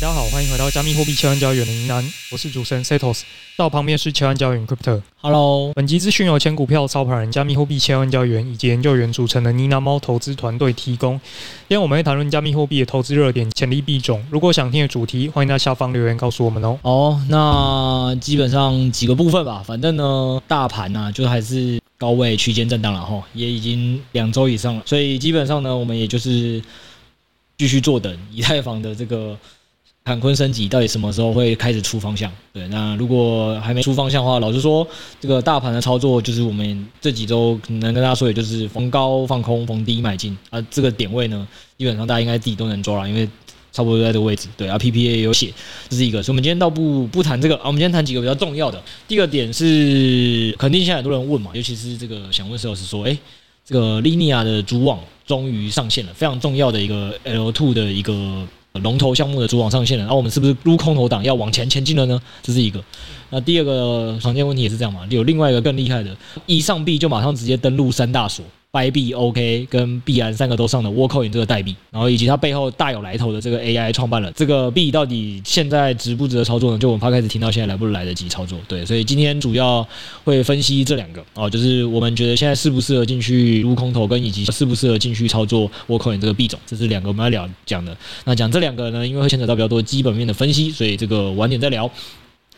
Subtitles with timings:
[0.00, 3.20] 嗨，大家好，欢迎回到加密货币千万交易员的云南，我是主持人 Setos，
[3.54, 5.02] 到旁边是千万交易员 Crypto。
[5.20, 11.20] Hello，本集资讯由前股票操盘人、加密货币千万交易员以及研究员组成的妮娜猫投资团队提供。
[11.20, 14.24] 今天我们会谈论加密货币的投资热点、潜力币种。
[14.30, 16.78] 如果想听的主题，欢迎在下方留言告诉我们哦。
[16.80, 26.62] 哦，那基本上几个部分吧，反正呢，大盘呢、啊、就还是高位区间震荡了哈，也已经两周以上了，所以基本上呢，我们也就是
[27.58, 29.36] 继续坐等以太坊的这个。
[30.02, 32.32] 坎昆升级到底什么时候会开始出方向？
[32.52, 34.84] 对，那如果还没出方向的话，老实说，
[35.20, 40.60] 这个大盘的操作就是我们这几周能跟大家说，也就是逢高放空，逢低买进啊。
[40.70, 43.28] 这个点位呢，基本上大家应该自己都能抓了，因为
[43.72, 44.48] 差不多在这个位置。
[44.56, 45.52] 对啊，PPA 也有写，
[45.90, 46.22] 这是一个。
[46.22, 48.82] 所以，我们今天倒不不谈这个啊，我们今天谈几个比较重要的。
[49.06, 53.16] 第一个点是，肯定现在很多人问嘛，尤其是这个想问石老师说，哎，
[53.64, 58.48] 这个 Linea 的主网终于上线了，非常重要的一个 L2 的一个。
[58.74, 62.20] 龙头项目的主网上线了，那我们是不是撸空头党要往前前进了呢？
[62.42, 62.82] 这是一个。
[63.30, 65.00] 那第二个常见问题也是这样嘛？
[65.10, 66.16] 有另外一个更厉害的，
[66.46, 68.44] 一上币就马上直接登录三大所。
[68.72, 76.78] 掰币、OK 跟币安三个都上了 Worldcoin 这个代币，然后以及它背后大有来头的这个 AI 创办了这个币到底现在值不值得操作呢？
[76.78, 78.56] 就我们刚开始听到现在来不来得及操作？
[78.68, 79.86] 对，所以今天主要
[80.22, 87.96] 会分析这两个哦，就是我们觉得现在适不适合进去撸空头，跟以及适不适合进去操作 woken 这个币种，这是两个我们要聊讲的。
[88.24, 91.90] 那讲这两个呢，因为会牵扯到比较多基本面的分析，所以这个晚点再聊。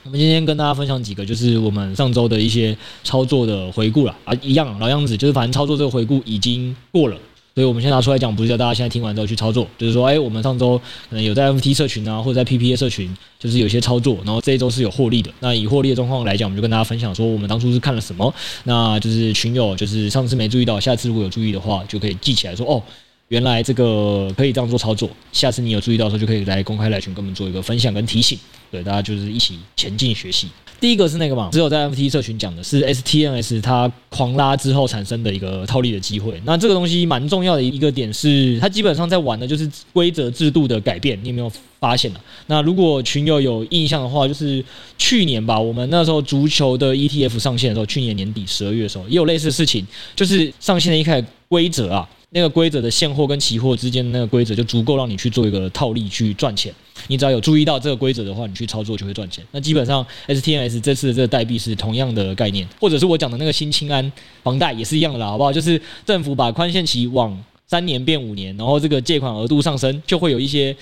[0.04, 7.16] 我们今天跟大家分享几个，就是我们上周的一些操作的回顾了啊，一样老样子，就是反正操作这个回顾已经过了，
[7.54, 10.76] 所以我们先拿出来讲，不是叫大家现在听完之后去操作，就是说，哎，我们上周
[11.08, 15.30] 可能有在 FT 社群啊，或者在 PPA 社群，就是有些操作，然后这一周是有获利的。
[15.38, 22.82] 那以获利的状况来讲，我们就跟大家分享说，我们当初是看了什么，那就是群友就是上次没注意到，下次如果有注意的话，就可以记起来说，哦。
[23.32, 28.38] 原来这个可以这样做操作，下次你有注意到的时候，就可以来公开来群跟我们做一个分享跟提醒，
[28.70, 30.48] 对，大家就是一起前进学习。
[30.78, 36.38] 第一个是那个嘛，只有在 FT 社群讲的是 STNS 它狂拉之后产生的一个套利的机会。
[36.44, 41.18] 那这个东西蛮重要的一个点是，它基本上在玩的就是规则制度的改变。
[41.22, 41.50] 你有没有
[41.80, 42.20] 发现呢？
[42.48, 44.62] 那如果群友有印象的话，就是
[44.98, 52.06] 去年吧，我们那时候足球的 ETF 上线的时候，去年年底十二月的时候，也有类似的事情，就是上线的一开始规则啊。
[52.34, 56.74] 那个规则的现货跟期货之间的那个规则就足够让你去做一个套利去赚钱。
[57.08, 59.44] 你只要有注意到这个规则的话，你去操作就会赚钱。
[59.50, 64.10] 那基本上 STNS 这次的这个代币是同样的概念，或者是我讲的那个新青安
[64.42, 65.52] 房贷也是一样的啦，好不好？
[65.52, 70.74] 就是政府把宽限期往三年变五年，然后这个借款额度上升，就会有一些。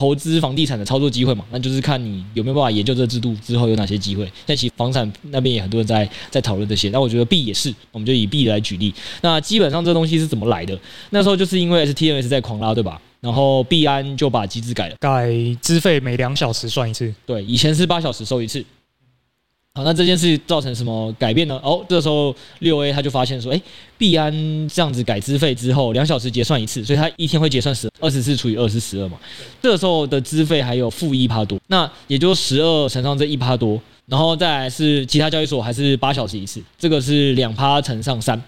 [0.00, 4.26] 投资房地产的操作机会嘛，那就是看你有没有办法研究这个制度之后有哪些机会。
[4.46, 6.88] 但其实房产那边也很多人在在讨论这些。
[6.88, 8.94] 那我觉得币也是，我们就以币来举例。
[9.20, 10.76] 那基本上这东西是怎么来的？
[11.10, 12.98] 那时候就是因为 STMS 在狂拉，对吧？
[13.20, 15.30] 然后币安就把机制改了，改
[15.60, 17.14] 资费每两小时算一次。
[17.26, 18.64] 对，以前是八小时收一次。
[19.72, 21.54] 好，那这件事造成什么改变呢？
[21.62, 23.62] 哦，这时候六 A 他就发现说，哎，
[23.96, 24.32] 币安
[24.68, 29.16] 这样子改资费之后，两小时结算一次，所以他一天会结算十二十四除以二是十二嘛。
[29.62, 38.42] 这时候的资费还有负一趴多，那也就十二乘上这一趴多，然后再来是其他交易所还是八小时一次，这个是两趴乘上三。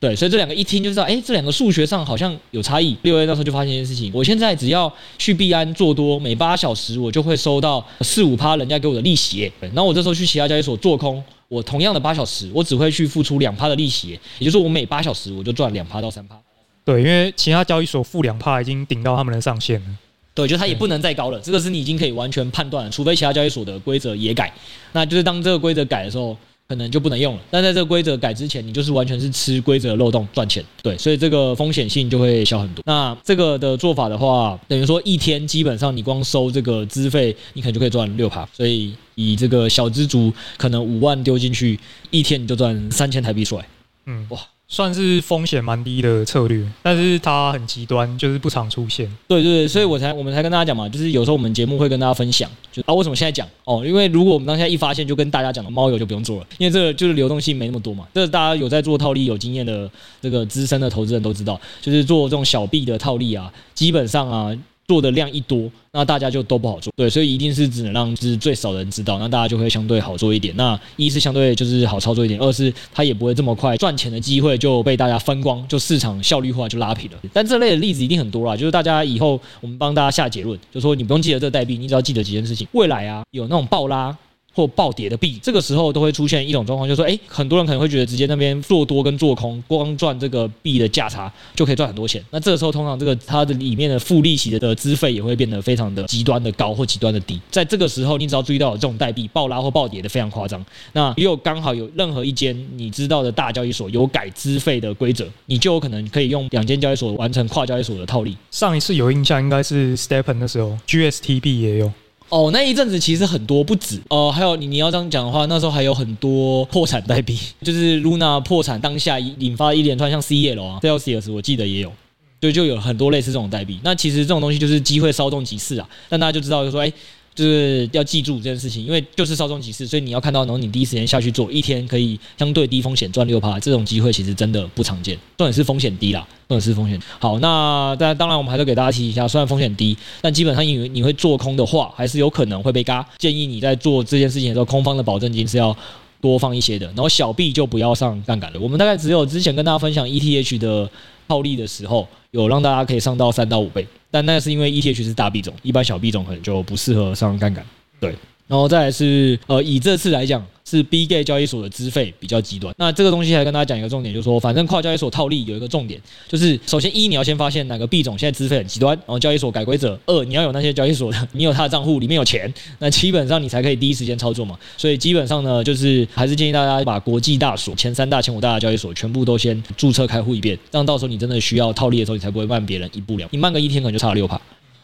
[0.00, 2.96] 对，所以这两个一听就知道，哎，这两个数学上好像有差异。
[3.02, 9.50] 六 A 那时候就发现一件事情，我现在只要去币安做多，每八小时我就会收到四五趴人家给我的利息。
[9.60, 16.38] 对，然后我这时候去其他交易所做空，我同样的八小时，我只会去付出两趴的利息，也就是说我每八小时我就赚两趴到三趴。
[16.84, 19.86] 对，因为其他交易所付两趴已经顶到他们的上限了。
[20.32, 24.54] 对，就它也不能再高了，这个是你已经可以完全判断了，除非其他交易所的规则也改。
[24.92, 26.36] 那就是当这个规则改的时候。
[26.68, 32.82] 可能就不能用了，但在这个规则改之前，你就是完全是吃规则的漏洞赚钱，对，所以这个风险性就会小很多。
[32.84, 38.46] 那这个的做法的话，等于说一天基本上你光收这个资费，你可能就可以赚六趴。
[38.52, 41.80] 所以以这个小资族可能五万丢进去，
[42.10, 43.66] 一天你就赚三千台币出来，
[44.04, 44.38] 嗯，哇，
[44.70, 49.10] 算是风险蛮低的策略，但是它很极端，就是不常出现。
[49.26, 53.82] 对对对，所以我才我们才跟大家讲嘛，就是有时候我们节目会跟大家分享，就啊为什么现在讲哦？
[53.84, 58.06] 因为如果我们当下一发现就跟大家讲了，猫友就不用做了，因为这个就是流动性没那么多嘛。
[58.12, 64.54] 这个大家有在做套利有经验的这个资深的投资人都知道，就是做这种小币的套利啊，基本上啊。
[64.88, 70.56] 做的量一多，那大家就都不好做，对，所以一定是只能让就是最少的人知道，那大家就会相对好做一点。
[70.56, 77.18] 那一是相对就是好操作一点，二是它也不会这么快赚钱的机会就被大家分光，就市场效率化就拉平了。
[77.34, 82.66] 但这类的例子一定很多啦，就是大家以后我们帮大家下结论，就说你不用记得这代币，你只要记得几件事情。
[82.72, 84.16] 未来啊，有那种暴拉。
[84.58, 92.20] 或暴跌的币，这个时候都会出现一种状况，就是说，哎，很多人可能会觉得直接那边做多跟做空，光赚这个币的价差就可以赚很多钱。
[92.32, 97.40] 那这个时候，通常这个它的里面的负利息的的资费也会变得非常的极端的高或极端的低。
[97.52, 108.36] 在这个时候，你只要注意到有这种代币暴拉或暴跌的非常夸张，那又刚好有任何一间你知道的大交易所有改资费的规则，你就有可能可以用两间交易所完成跨交易所的套利。
[108.50, 111.92] 上一次有印象应该是 Stepen 的时候，GSTB 也有。
[112.28, 121.92] 哦，那一阵子其实很多不止哦，还有你你要这样讲的话，那时候还有很多破产代币， 就是 Luna 破产当下引发一连串像 CL 啊、，CLCS 我记得也有，
[122.40, 123.80] 对，就有很多类似这种代币。
[123.82, 126.92] 那其实这种东西就是机会稍纵即逝啊，但大家就知道就说，哎。
[127.38, 135.16] 就是要记住这件事情，因为就是稍纵即逝，所以你要看到，然后你第一时间下去做，一天可以相对低风险赚六趴，这种机会其实真的不常见。
[135.36, 137.00] 重点是风险低啦，重点是风险。
[137.20, 143.06] 好，那当当然我们还是给大家提醒一下，虽然风险低，但基本上因为你会做空的话，还是有可能会被嘎。
[143.18, 145.76] 建议你在做这件事情的时候，空方的保证金是要
[146.20, 148.58] 多放一些的，然后小币就不要上杠杆了。
[148.58, 150.90] 我们大概只有之前跟大家分享 ETH 的
[151.28, 153.86] 套利的时候，有让大家可以上到三到五倍。
[154.10, 157.64] 但那是因为 ETH 是大币种，一般小币种可能就不适合上杠杆。
[158.00, 158.14] 对，
[158.46, 160.44] 然后再来是呃，以这次来讲。
[160.68, 162.74] 是 Bgate 交易所的资费比较极端。
[162.76, 165.98] 那这个东西还跟大家讲一个重点，就是说，反正跨交易所套利有一个重点，
[166.28, 174.58] 就是首先一你要先发现哪个币种现在资费很极端，然后交易所改规则；二你要有那些交易所的， 你有他的账户里面有钱，那基本上你才可以第一时间操作嘛。
[174.76, 184.38] 所以基本上呢，就是还是建议大家把国际大所前三大、前五大的交易所全部都先注册开户一遍，这样到时候你真的需要套利的时候，你才不会慢别人一步两，你慢个一天可能就差了六趴。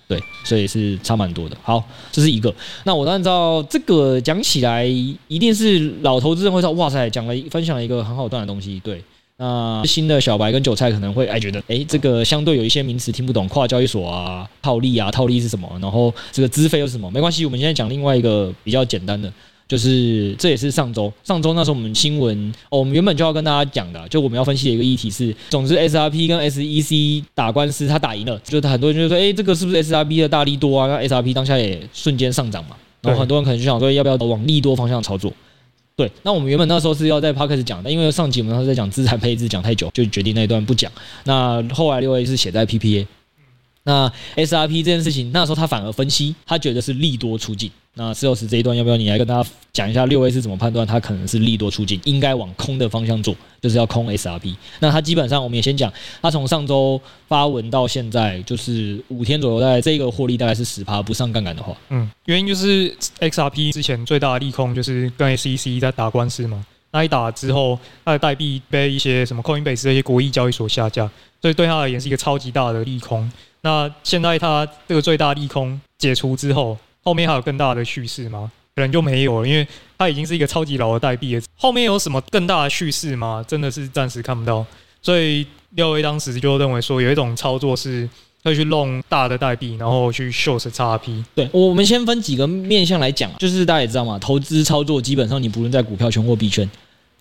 [0.07, 1.57] 对，所以是差蛮多的。
[1.63, 2.55] 好，这是一个。
[2.85, 9.03] 那我按照这个讲起来，一定是老投资人会说：“哇塞，讲了分享了一个很好赚的东西。”对，
[9.39, 15.69] 那新的小白跟韭菜可能会哎觉得，哎，这个相对有一些名词听不懂，跨交易所啊、套利啊、套利是什么？
[15.81, 17.11] 然后这个资费又是什么？
[17.11, 19.33] 没关系，我们现在讲另外一个比较简单的。
[19.67, 30.87] 就是这也是上周，上周那时候我们新闻哦，我们原本就要跟大家讲的，就我们要分析的一个议题是，总之 SRP 跟 SEC 打官司，他打赢了，就是很多人就说，哎，这个是不是 SRP 的大力多啊？
[30.87, 35.33] 那 SRP 当下也瞬间上涨嘛，然后很多人可能就想说，要不要往利多方向操作？
[35.97, 40.91] 对，那我们原本那时候是要在 Podcast 讲的，因为上集我们当时候在讲资产配置讲太久，就决定那一段不讲。
[41.25, 43.07] 那后来六 A 是写在 PPA。
[43.85, 47.71] 那 SRP 这件事情，那时候他反而分析，他觉得是利多出尽。
[47.97, 54.57] 那 Sales 这一段要不要你来跟大家讲一下六 A 是怎么判断他可能是利多出尽，应该往空的方向做，就是要空 SRP。
[54.81, 62.91] 那他基本上我们也先讲，他从上周发文到现在就是五天左右，大概这个获利大概是十趴，不上杠杆的话，嗯，原因就是
[63.21, 71.09] XRP 之前最大的利空就是跟 SEC 在打官司嘛，那一打之后，他的代币被一些什么 Coinbase 这些国际交易所下架，
[71.41, 73.31] 所以对他而言是一个超级大的利空。
[73.65, 78.53] 那现在它这个最大利空解除之后，后面还有更大的叙事吗？
[78.77, 79.67] 可能就没有了，因为
[79.97, 81.43] 它已经是一个超级老的代币了。
[81.57, 83.43] 后面有什么更大的叙事吗？
[83.49, 84.67] 真的是暂时看不到。
[85.01, 88.07] 所以六 A 当时就认为说，有一种操作是
[88.43, 91.25] 会去弄大的代币，然后去 short XRP。
[91.35, 96.69] 对，我们先分几个面向来讲，就是大家也知道嘛，投资操作基本上你不论在股票圈或币圈，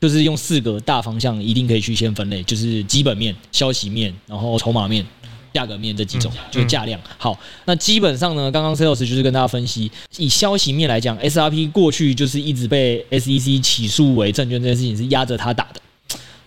[0.01, 5.05] 就是用四个大方向一定可以去先分类，就是基本面、消息面，然后筹码面。
[5.53, 6.99] 价格面这几种就是价量。
[7.17, 15.81] 好，那基本上呢，刚刚 Sales 就是跟大家分析，以消息面来讲，SRP 过去就是一直被 SEC 起诉为证券这件事情是压着他打的，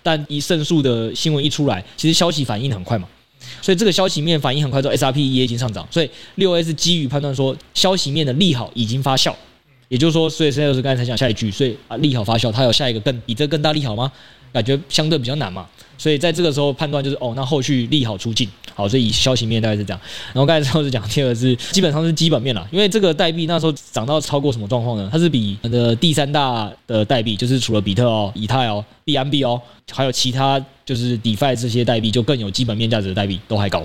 [0.03, 3.07] 但一胜诉的新闻一出来，其实消息反应很快嘛，
[3.63, 9.33] 所以这个消息面反应很快之后，SRP 也已经上涨，所以六是基于判断说消息面的利好已经发酵，
[9.89, 14.11] 也就是说，所以现在就是刚才才讲下一句，所以啊利好发酵，它有下一个更比这更大利好吗？
[14.53, 15.67] 感觉相对比较难嘛。
[15.99, 20.01] 所以在这个时候判断就是哦，那后续利好出尽，好，所以以消息面大概是这样。
[20.35, 25.09] 然后刚才之后是讲第二个是基本上是基本面了，因为这个代币那时候涨到超过什么状况呢？
[25.11, 33.85] 它是比的第三大的代币，就是除了比特哦、以太哦、B M B 哦，还有其他就是 DeFi 这些代币，就更有基本面价值的代币都还高。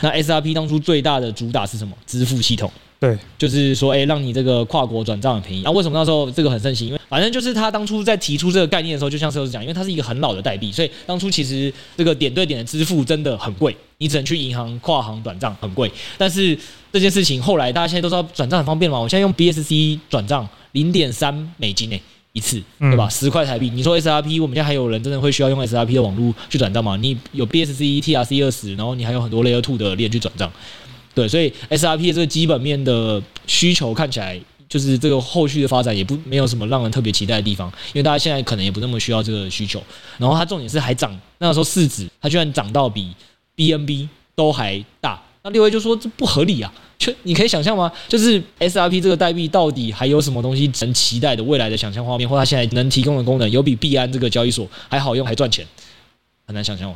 [0.00, 1.94] 那 SRP 当初最大的主打是什么？
[2.06, 2.70] 支付系统。
[3.00, 5.62] 对，就是说，哎，让你这个跨国转账很便宜。
[5.62, 6.88] 啊，为什么那时候这个很盛行？
[6.88, 15.90] 因为反正就是他当初在提出这个概念的时候，就像是讲，因为它是一个很老的代币，所以当初其实这个点对点的支付真的很贵，你只能去银行跨行转账，很贵。
[16.16, 16.58] 但是
[16.92, 22.02] 这件事情后来大家现在都知道转账很方便嘛，我现在用 BSC 转账零点三美金诶
[22.32, 23.08] 一次，对吧？
[23.08, 23.70] 十块台币。
[23.70, 26.96] 你说 SRP，我们现在还有人真的会需要用 SRP 的网络去转账吗？
[26.96, 30.50] 你有 BSC TRC 二十，然后你还有很多 Layer Two 的链去转账。
[31.18, 39.82] 对，所以 SRP 这个基本面的需求看起来，就是这个后续的发展也不没有什么让人特别期待的地方，因为大家现在可能也不那么需要这个需求。
[40.16, 43.12] 然后它重点是还涨，那个时候市值它居然涨到比
[43.56, 45.20] BNB 都还大。
[45.42, 47.90] 那六位就说这不合理啊，就你可以想象吗？
[48.06, 55.66] 就是 SRP 这个代币到底还有什么东西能期待的未来的想象画面，或它现在能提供的功能，有比币安这个交易所还好用还赚钱，
[56.46, 56.94] 很难想象哦。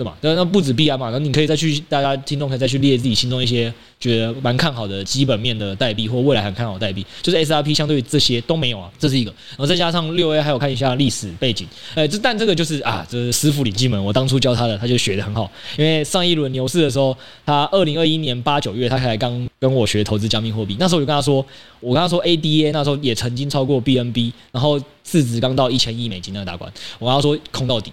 [0.00, 0.16] 对吧？
[0.22, 9.30] 那那不止币安嘛，那你可以再去，大家听众可以再去列自己心中一些觉得蛮看好的基本面的代币，或未来很看好代币，就是 SRP 相对于这些都没有啊，这是一个。
[9.50, 15.50] 然后再加上六 A，还有看一下历史背景，哎，这但这个就是啊，这是师傅领进门，我当初教他的，他就学得很好。
[15.76, 17.14] 因为上一轮牛市的时候，
[17.44, 21.44] 他二零二一年八九月，他才刚跟我学投资加密货币，那时候我就跟他说，
[21.80, 27.92] 我跟他说 ADA 那时候也曾经超过 BNB，然后市值刚到一千亿美金那个大关，我跟他说空到底。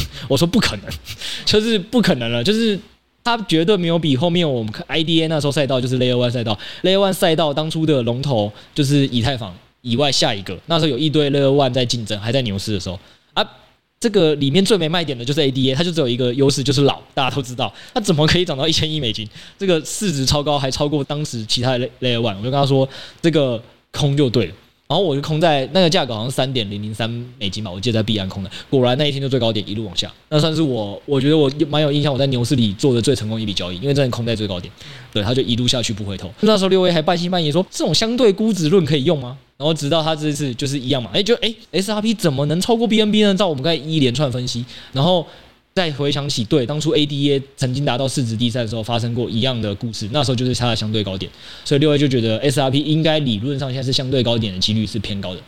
[0.28, 0.90] 我说不可能，
[1.44, 2.78] 就是不可能了，就是
[3.24, 12.98] 他绝对没有比后面我们 IDA 那时候赛道就是 Layer One 赛道，Layer One 赛道当初的龙头就是以太坊以外下一个，那时候有一堆 Layer One 在竞争，还在牛市的时候
[13.34, 13.46] 啊，
[14.00, 19.28] 这个里面最没卖点的就是 ADA，它就只有一个优势就是老，大家都知道，它怎么可以涨到一千亿美金？
[19.58, 22.88] 这个市值超高，还超过当时其他的 Layer One，我就跟他说
[23.20, 24.54] 这个空就对了。
[24.88, 27.08] 然后我就空在那个价格好像三点零零三
[27.38, 34.70] 美金吧，我记得在币安空的，果然那一天就最高点一路往下，那算是我我觉得我蛮有印象，我在牛市里做的最成功一笔交易，因为真的空在最高点，
[35.12, 36.30] 对，他就一路下去不回头。
[36.40, 39.38] 那时候六 A 还半信半疑说这种相对估值论可以用吗？
[39.56, 43.34] 然后直到他这次就是一样嘛，哎就哎 SRP 怎么能超过 BNB 呢？
[43.34, 45.26] 照我们刚才一连串分析，然后。
[45.74, 51.30] 再回想起，对，当初 ADA 曾经达到市值第三的时候，发生过一样的故事，那时候就是它的相对高点，
[51.64, 55.40] 所以六 A 就觉得 SRP 应该理论上现在是相对高点的几率是偏高的。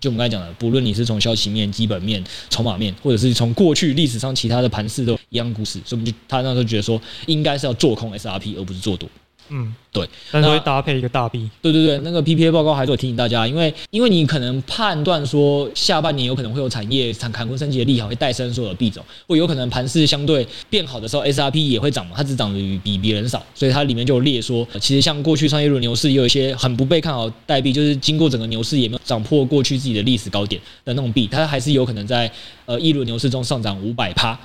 [0.00, 9.08] 就我们刚才讲的，不论你是从消息面、基本面、筹码面，或者是从过去历史上其他的盘势都一样故事，所以我们就他那时候觉得说，应该是要做空 SRP 而不是做多。
[9.54, 11.46] 嗯，对，但是会搭配一个大币。
[11.60, 32.30] 对对对，那个 PPA 报告还是有提醒大家，因为因为你可能判断说下半年有可能会有产业产坎昆升级的利好会带升所有的币种，或有可能盘势相对变好的时候，SRP 也会涨嘛，它只涨的比别人少，所以它里面就有列说，其实像过去上一轮牛市也有一些很不被看好代币，就是经过整个牛市也没有涨破过去自己的历史高点的那种币，它还是有可能在
[32.64, 34.38] 呃一轮牛市中上涨五百趴。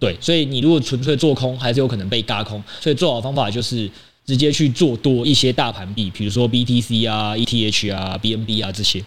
[0.00, 3.90] 对，所以你如果纯粹做空，还是有可能被嘎空，所以最好的方法就是。
[4.24, 9.04] 直接去做多一些大盘币，比如说 BTC 啊、ETH 啊、BNB 啊这些。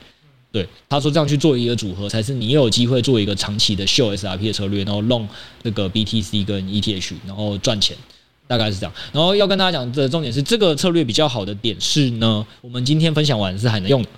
[0.50, 5.28] 对，他说这样去做一个组合，才是你有机会做一个长期的秀 SRP 的策略，然后弄
[5.64, 7.96] 那个 BTC 跟 ETH，然后赚钱，
[8.48, 8.94] 大概是这样。
[9.12, 14.10] 然后要跟大家讲的重点是，这个策略比较好的点是呢，我们今天分享完是还能用的。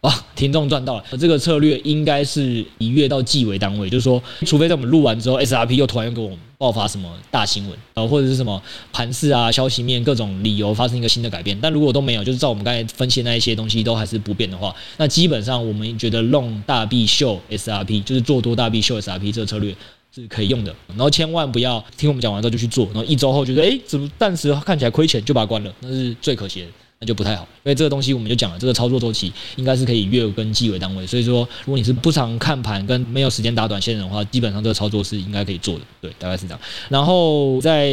[0.00, 1.04] 啊，听众赚到了！
[1.18, 8.62] 这个策略应该是以月到季为单位，就是说，除非在我们录完之后，SRP 又突然给我们爆发什么大新闻，呃，或者是什么
[8.92, 11.58] 盘势啊、消息面各种理由发生一个新的改变。
[11.60, 19.74] 但如果都没有，就是照我们刚才分析那一些东西都还是不变的话，那基本上我们觉得 long 大币秀 SRP 就是做多大币秀 SRP 这个策略
[20.14, 20.72] 是可以用的。
[20.86, 26.66] 然后千万不要听我们讲完之后就去做，然后一周后觉得哎，怎么暂时看起来亏钱就把它关了，那是最可惜的。
[27.00, 36.60] 那就不太好，因为这个东西我们就讲了，这个操作周期应该是可以月跟季为单位，所以说如果你是不常看盘跟没有时间打短线的话，基本上这个操作是应该可以做的，对，大概是这样。
[36.88, 37.88] 然后再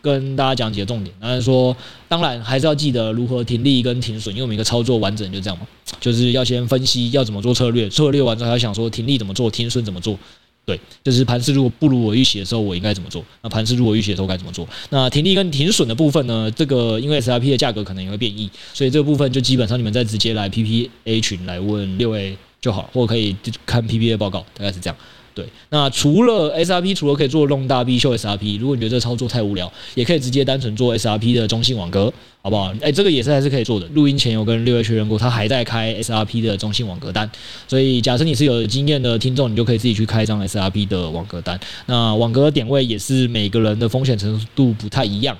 [0.00, 1.76] 跟大家讲几个重点，当然说，
[2.08, 5.66] 当然还是要记得如何停利跟停损，因为我们一个操作完整就这样嘛，
[6.00, 10.18] 就是要先分析要怎么做策略，策略完之后还要想说停利怎么做，停损怎么做。
[10.66, 13.24] 对，就是盘势如果不如我预期的时候，我应该怎么做？
[13.40, 14.68] 那盘势如果预期的时候该怎么做？
[14.90, 16.50] 那停利跟停损的部分呢？
[16.50, 24.96] 这个因为 SRP 的价格可能也会变异，所以这个部分就基本上你们再直接来 PPA 群来问六 A 就好，或可以看 PPA 报告，大概是这样。
[25.36, 32.72] 对，那除了 SRP，除了可以做弄大币秀 SRP，如果你觉得这操作太无聊，也可以直接单纯做 SRP 的中性网格，好不好？
[32.80, 33.86] 哎，这个也是还是可以做的。
[33.88, 37.30] 录音前有跟六月确认过，他还在开 SRP 的中性网格单，
[37.68, 41.60] 所以假设你是有经验的听众，你就可以自己去开一张 SRP 的网格单。
[41.84, 45.36] 那网格点位也是每个人的风险程度不太一样，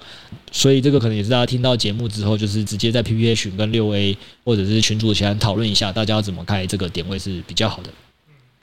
[0.52, 7.88] 所以这个可能也是大家听到节目之后，就是直接在 PPA 群跟六 A 或者是群主前讨论一下，大家要怎么开这个点位是比较好的。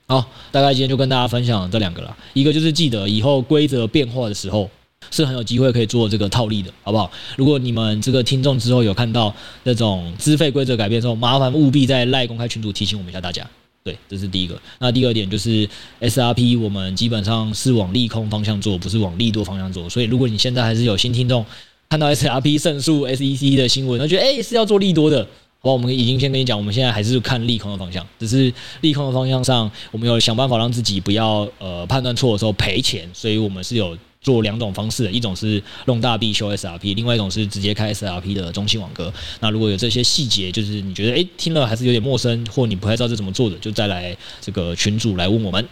[0.05, 2.15] 好，大概今天就跟大家分享这两个了。
[2.33, 4.69] 一个就是记得以后规则变化的时候，
[5.10, 7.10] 是很有机会可以做这个套利的，好不好？
[7.38, 9.33] 如果你们这个听众之后有看到
[9.63, 13.48] 那种资费规则改变之后，麻烦务必在赖公开群组提醒我们一下大家。
[13.83, 14.57] 对，这是第一个。
[14.79, 15.67] 那第二点就是
[16.00, 19.89] SRP，我们基本上是往利空方向做，不是往利多方向做。
[19.89, 21.45] 所以如果你现在还是有新听众，
[21.89, 25.27] 看到 SRP 胜诉 SEC 的新闻，他觉得哎是要做利多的，
[25.63, 33.98] 好吧，我们已经先跟你讲，我们现在还是看利空的方向，只是利空的方向上，我们有想办法让自己不要呃判断错的时候赔钱，所以我们是有。
[34.24, 39.13] 做两种方式的，一种是弄大币修 SRP，另外一种是直接开 SRP 的中心网格。
[39.41, 45.67] 那如果有这些细节，就是你觉得诶听了还是有点陌生，或你不太知道这怎么做的，就再来这个群主来问我们。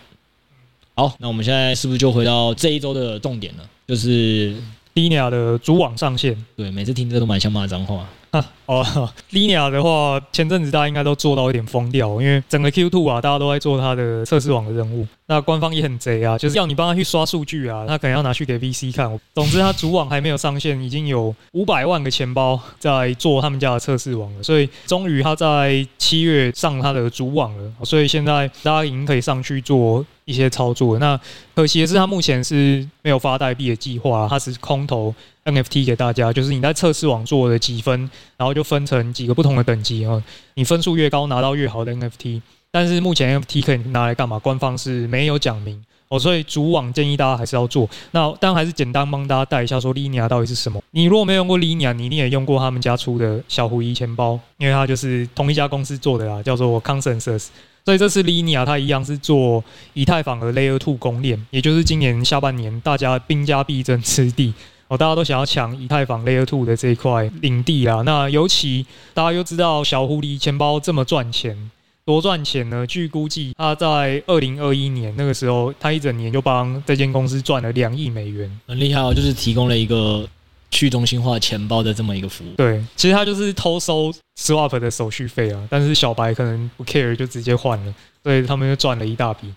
[0.96, 3.64] 好，那我们现在是不是就回到这一周的重点了？
[3.88, 4.54] 就是
[4.96, 6.36] Linea 的主网上线。
[6.58, 8.06] 对，每次听这都蛮像骂脏话。
[8.32, 15.06] 啊哦，Lina 的话，前阵子大家应该都做到有点疯掉，因为整个 Q2 啊，大家都在做它的测试网的任务。
[15.26, 19.20] 那官方也很贼啊，就是要你帮他去刷数据啊，他可能要拿去给 VC 看。
[19.34, 24.44] 总之，他主网还没有上线，已经有五百万个钱包在做他们家的测试网了。
[24.44, 27.72] 所以，终于他在七月上他的主网了。
[27.84, 30.98] 所以现在大家已经可以上去做一些操作。
[30.98, 31.20] 那
[31.54, 35.14] 可惜的是，他目前是没有发代币的计划，他是空投。
[35.44, 38.00] NFT 给大家，就是你在测试网做的几分，
[38.38, 40.22] 然后就分成几个不同的等级啊。
[40.56, 42.42] 你分数越高，拿到越好的 NFT。
[42.74, 44.40] 但是目前 NFT 可以拿来干嘛？
[44.40, 47.90] 官方是没有讲明哦，所以主网建议大家还是要做。
[48.12, 50.82] 那当然还是简单帮大家带一下，说 Linea 到底是什么。
[50.92, 57.48] 你如果没有用过 Linea，你一定也用过他们家出的小狐狸钱包，因为它就是同一家公司做的啦，叫做 Consensus。
[57.84, 59.62] 所以这次 Linea 它一样是做
[59.94, 64.54] 以太坊的 Layer Two 公链，也就是今年下半年大家兵家必争之地。
[64.92, 68.02] 哦，大家都想要抢以太坊 Layer Two 的这一块领地啊。
[68.06, 71.72] 那尤其大家又知道小狐狸钱包这么赚钱，
[72.04, 72.86] 多赚钱呢？
[72.86, 79.14] 据估计，他在二零二一年那个时候，他一整年就帮这间公司赚了两亿美元，很厉害哦。
[79.14, 80.28] 就是提供了一个
[80.72, 82.54] 去中心化钱包的这么一个服务。
[82.58, 89.48] 对，其实他就是偷收 Swap 的手续费啊，但是小白可能不 care，就直接换了，所以他们就赚了一大笔。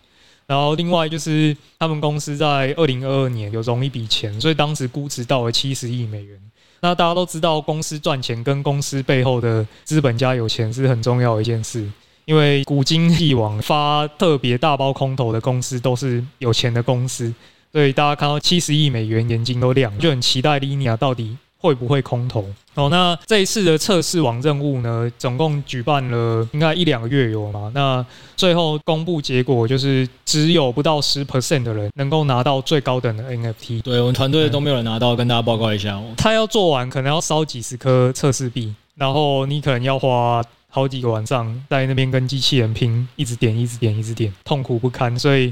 [0.47, 6.39] 然后另外就是他们公司在二零二二年有融一笔钱，所以当时估值到了七十亿美元。
[6.81, 11.89] 那大家都知道，公司赚钱跟公司背后的资本家有钱是很重要的一件事，
[12.27, 17.33] 因为古今帝王发特别大包空投的公司都是有钱的公司，
[17.73, 22.45] 所以大家看到七十亿美元眼睛都亮，就很期待 Linea 到底会不会空投？
[22.75, 27.73] 哦，那这一次的测试网任务呢，总共举办了应该一两个月有嘛？
[27.75, 28.05] 那
[28.37, 33.81] 最后公布结果就是，只有不到十 percent 的人能够拿到最高等的 NFT。
[33.81, 35.99] 对，我们团队都没有人拿到，跟大家报告一下。
[36.19, 45.19] 他要做完，可能要烧几十颗测试币，然后你可能要花好几个晚上在那边跟机器人拼，一直点，一直点，一直点，痛苦不堪。
[45.19, 45.51] 所以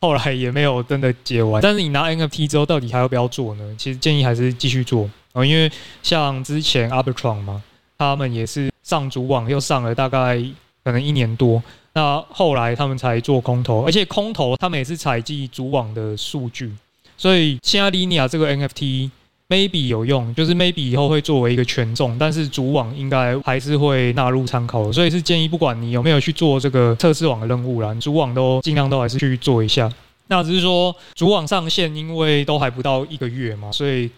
[0.00, 1.60] 后来也没有真的解完。
[1.60, 3.74] 但是你拿 NFT 之后，到底还要不要做呢？
[3.76, 5.10] 其实建议还是继续做。
[5.32, 5.70] 哦，因为
[6.02, 7.62] 像之前 Arbitron 嘛，
[7.96, 10.42] 他们也是上主网又上了大概
[10.82, 11.62] 可能一年多，
[11.92, 16.72] 那后来他们才做空投，而且空投他们也是采集主网的数据，
[17.16, 19.08] 所以现在 Linea 这个 NFT
[19.48, 29.88] maybe 有用，就是 maybe 以后会作为一个权重，但是主网应该还是会纳入参考，所以是建议不管你有没有去做这个测试网的任务啦，主网都尽量都还是去做一下。
[30.26, 34.10] 那只是说主网上线，因为都还不到一个月嘛，所以。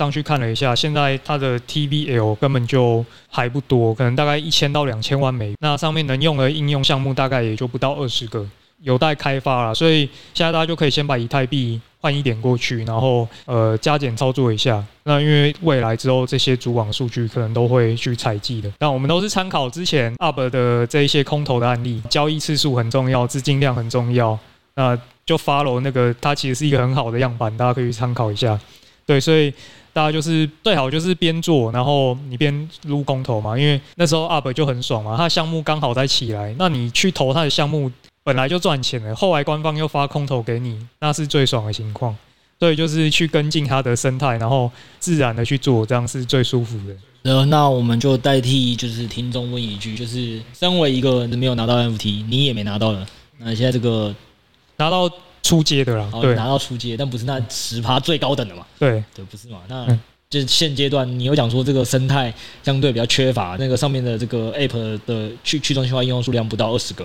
[0.00, 5.52] 上去看了一下，现在它的 TVL 根本就还不多，可能大概一千到两千万美。
[5.60, 8.48] 那上面能用的应用项目大概也就不到二十个，
[8.80, 9.74] 有待开发了。
[9.74, 14.82] 所以现在大家就可以先把以太币换一点过去，然后呃加减操作一下。
[15.02, 18.72] 那因为未来之后这些主网数据可能都会去采集的。
[18.78, 24.38] 那我们都是参考之前 UP 的这一些空投的案例，交易次数很重要，资金量很重要。
[24.76, 28.58] 那就 follow 那个，它其实是一个很好的样板，大家可以参考一下。
[29.10, 29.52] 对，所以。
[29.92, 37.90] 大家就是最好就是边做，然后你边撸空投嘛，因为那时候 UP 就很爽嘛，他的项目刚好在起来，那你去投他的项目
[38.22, 42.16] 本来就赚钱了，后来官方又发空投给你，那是最爽的情况。
[42.60, 44.70] 所以就是去跟进他的生态，然后
[45.00, 46.94] 自然的去做，这样是最舒服的。
[47.24, 53.04] 呃，那我们就代替就是听众问一句，就是身为一个没有拿到 NFT，你也没拿到的，
[53.38, 54.14] 那现在这个
[54.76, 55.10] 拿到。
[55.42, 58.66] 初阶的啦，对，拿到出街，但不是那十趴最高等的嘛？
[58.78, 59.58] 对，对，不是嘛？
[59.68, 59.86] 那
[60.28, 67.04] 就是现阶段，你有讲说这个生态相对比较缺乏，那个上面的这个 App 的去去中心化应用数量不到二十个。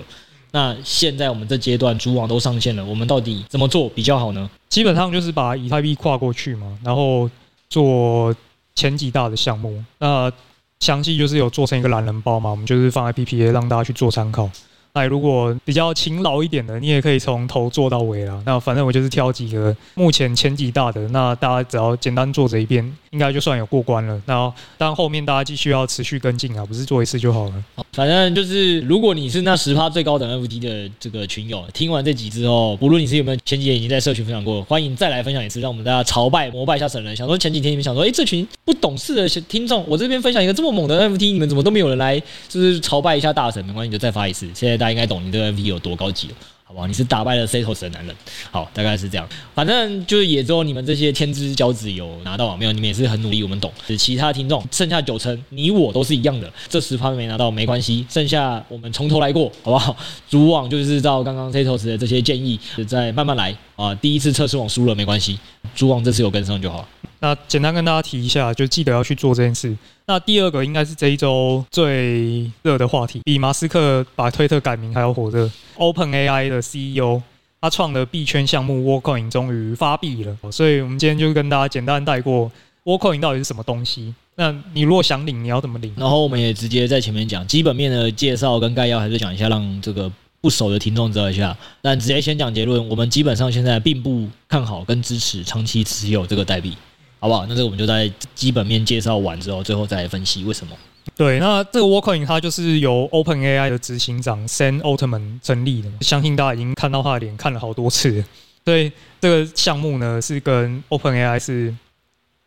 [0.52, 4.48] 那现在我们这阶段主网都上线了，我们到底怎么做比较好呢？
[4.68, 7.28] 基本上就是把以太币跨过去嘛，然后
[7.68, 8.34] 做
[8.74, 9.82] 前几大的项目。
[9.98, 10.30] 那
[10.78, 14.48] 详细就是有做成一个懒人包嘛，我们就是放在 PPA 让大家去做参考。
[14.96, 18.42] 那如果比较勤劳一点的，你也可以从头做到尾啦。
[18.46, 24.18] 那反正我就是挑几个目前前几大的，那大家只要简单做这一遍，应该就算有过关了。
[24.24, 27.52] 那当后面大家继续要持续跟进啊，不是做一次就好了。
[27.92, 37.14] 反正就是，如果你是那十趴最高等 FT 的这个群友，听完这集之后，不论你是有没有前几天已经在社群分享过，欢迎再来分享一次，让我们大家朝拜膜拜一下神人。
[37.14, 43.62] 想说前几天你们想说，哎，这群不懂事的听众，我这边分享一个这么猛的 FT，你们怎么都没有人来，就是朝拜一下大神？
[43.66, 44.46] 没关系，就再发一次。
[44.54, 46.34] 谢谢大他应该懂你这个 MV 有多高级了。
[46.68, 46.86] 好不好？
[46.88, 48.16] 你是打败了 Setos 的男人，
[48.50, 49.24] 好，大概是这样。
[49.54, 53.72] 反正就是也只有你们这些天之骄子有拿到，没有你们也是很努力，我们懂。
[53.96, 59.96] 其他听众剩下九成，你我都是一样的，这十趴没拿到没关系，剩下我们从头来过，好不好？
[60.28, 63.94] 主网就是照刚刚 Setos 的这些建议，再慢慢来啊。
[63.94, 65.38] 第一次测试网输了没关系，
[65.74, 66.86] 主网这次有跟上就好。
[67.20, 69.74] 那简单跟大家提一下，就记得要去做这件事。
[70.06, 75.50] 那第二个应该是这一周最热的话题，比马斯克把推特改名还要火热。
[75.76, 77.22] OpenAI 的 CEO
[77.58, 82.52] 他创的币圈项目 Worldcoin 终于发币了，所以我们今天就跟大家简单带过
[82.84, 84.14] Worldcoin 到底是什么东西。
[84.36, 85.92] 那你如果想领，你要怎么领？
[85.96, 91.56] 然后我们也直接在前面讲基本面的介绍跟概要，还是讲一下，让这个不熟的听众知道一下。
[91.80, 96.76] 但直接先讲结论，我们基本上现在并不看好跟支持长期持有这个代币。
[97.18, 97.46] 好不好？
[97.46, 100.76] 那这个我们就在基本面介绍完之后，最后再来分析为什么。
[101.16, 108.22] 对，那这个 Worldcoin 它就是由 OpenAI 的执行长 Sam Altman 成立的，相信大家已经看到他的脸看了好多次。
[108.66, 111.74] 所以这个项目呢是跟 OpenAI 是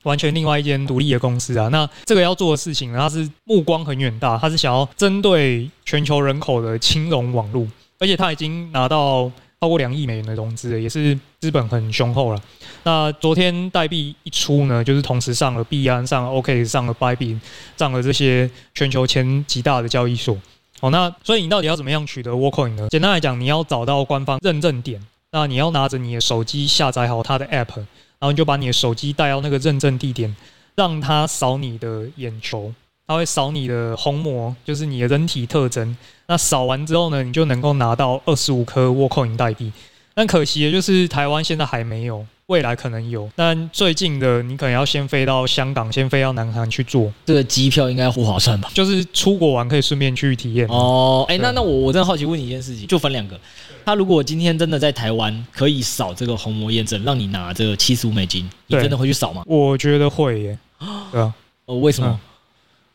[0.04, 1.68] 完全另外一间独立的公司啊。
[1.70, 7.68] 那这个要做的事情呢，它是目光很远大，它是想要针对全球人口的金融网络，
[8.00, 9.32] 而且它已经拿到。
[9.62, 12.42] 超过两亿美元的融资，也是资本很雄厚了。
[12.84, 17.38] 那昨天代币一出呢，就是同时上了币安、上了 OK、上了 Bybit、
[17.76, 20.38] 上了这些全球前几大的交易所。
[20.80, 22.88] 好，那所以你到底要怎么样取得 Worldcoin 呢？
[22.90, 27.84] 简单来讲，你要找到官方认证点，那你要拿着你的手机下载好它的 App，
[28.20, 30.36] 然后你就把你的手机带到那个认证地点，
[30.76, 32.74] 让它扫你的眼球。
[33.08, 35.98] 它会扫你的虹膜，就是你的人体特征。
[36.28, 39.72] 那扫完之后呢，你就能够拿到二十五颗沃克银代币。
[40.14, 43.30] 但可惜的就是台湾现在还没有，未来可能有。
[43.36, 47.12] 但最近的你可能要先飞到香港，先飞到南韩去做。
[47.26, 48.70] 这个机票应该不划算吧？
[48.74, 50.68] 就是出国玩可以顺便去体验。
[50.68, 53.40] 哦，哎、欸，那那我我真的好奇问你一件事情，就分两个。
[53.86, 59.44] 他如果今天真的在台湾可以扫这个虹膜验证，让你拿这个七十五美金，你真的会去扫吗？
[59.46, 60.60] 我觉得会耶。
[61.12, 61.34] 对啊。
[61.66, 62.10] 哦，为什么？
[62.10, 62.20] 嗯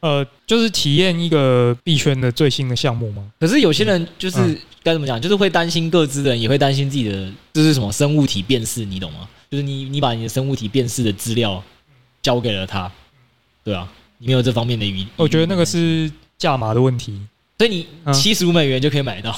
[0.05, 3.25] 呃，就是体验一个币圈的最新的项目吗。
[3.41, 4.39] 可是有些人就是
[4.83, 9.27] 该怎么讲，就是会担心各自的人，也会担心自己的，这是什么生物体辨识，你懂吗？
[9.55, 11.63] 就是你你把你的生物体辨识的资料
[12.21, 12.91] 交给了他，
[13.63, 13.89] 对啊，
[14.19, 15.07] 你没有这方面的疑。
[15.15, 17.21] 我觉得那个是价码的问题，
[17.57, 19.33] 所以你七十五美元就可以买到，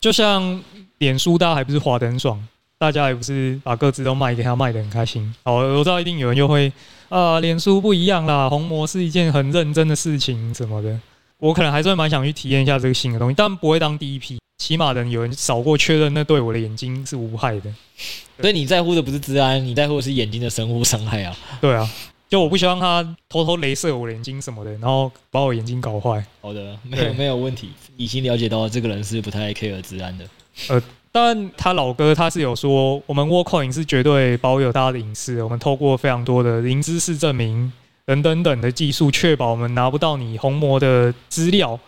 [0.00, 0.58] 就像
[0.96, 2.42] 脸书，大家还不是滑得很爽，
[2.78, 5.34] 大家也不是把各自都卖给他，卖得很开心。
[5.44, 6.72] 好，我知道一定有人就会。
[7.10, 11.00] 啊，脸书不一样啦，红魔是一件很认真的事情，什么的，
[11.38, 17.72] 我可能还是会蛮想去体验一下这个新的东西，但不会当第一批，起码等有人扫过确认，那对我的眼睛是无害的。
[18.40, 21.36] 所以你在乎的不是治安，你在乎的是眼睛的生物伤害啊。
[21.60, 21.88] 对啊，
[22.28, 26.24] 就我不希望他偷偷镭射我的眼睛什么的，然后把我眼睛搞坏。
[26.40, 30.24] 好的，没有没有问题，已经了解到这个人是不太 care 治安的。
[30.68, 30.82] 呃。
[31.10, 37.72] 但他老哥他是有说，我们 Worldcoin 是绝对保有大家的隐私，我们透过非常多的零知识证明
[38.04, 41.80] 等等等的技术，确保我们拿不到你虹膜的资料。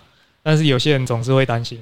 [0.43, 1.79] 但是有些人总是会担心。